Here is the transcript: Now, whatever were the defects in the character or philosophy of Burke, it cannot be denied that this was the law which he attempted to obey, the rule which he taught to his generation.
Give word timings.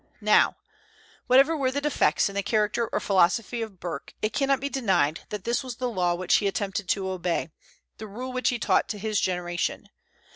Now, 0.19 0.57
whatever 1.27 1.55
were 1.55 1.69
the 1.69 1.79
defects 1.79 2.27
in 2.27 2.33
the 2.33 2.41
character 2.41 2.87
or 2.87 2.99
philosophy 2.99 3.61
of 3.61 3.79
Burke, 3.79 4.15
it 4.19 4.33
cannot 4.33 4.59
be 4.59 4.67
denied 4.67 5.19
that 5.29 5.43
this 5.43 5.63
was 5.63 5.75
the 5.75 5.91
law 5.91 6.15
which 6.15 6.37
he 6.37 6.47
attempted 6.47 6.89
to 6.89 7.11
obey, 7.11 7.51
the 7.99 8.07
rule 8.07 8.33
which 8.33 8.49
he 8.49 8.57
taught 8.57 8.89
to 8.89 8.97
his 8.97 9.21
generation. 9.21 9.89